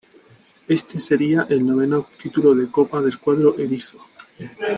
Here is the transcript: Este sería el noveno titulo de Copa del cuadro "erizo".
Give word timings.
Este 0.67 0.99
sería 0.99 1.45
el 1.47 1.63
noveno 1.63 2.07
titulo 2.19 2.55
de 2.55 2.71
Copa 2.71 2.99
del 3.03 3.19
cuadro 3.19 3.55
"erizo". 3.59 4.03